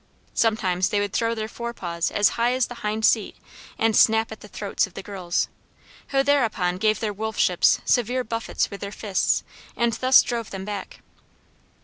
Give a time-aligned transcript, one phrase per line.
[0.33, 3.35] Sometimes they would throw their forepaws as high as the hind seat,
[3.77, 5.47] and snap at the throats of the girls,
[6.07, 9.43] who thereupon gave their wolfships severe buffets with their fists
[9.75, 11.01] and thus drove them back.